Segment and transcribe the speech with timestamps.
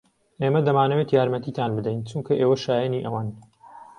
[0.41, 3.27] ئێمە دەمانەوێت یارمەتیتان بدەین چونکە ئێوە شایەنی ئەوەن.